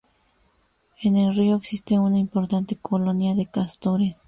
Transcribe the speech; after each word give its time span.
En 1.03 1.15
el 1.15 1.35
río 1.35 1.55
existe 1.57 1.99
una 1.99 2.17
importante 2.17 2.75
colonia 2.75 3.35
de 3.35 3.45
castores. 3.45 4.19